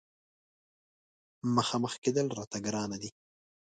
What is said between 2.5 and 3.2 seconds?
ګرانه دي.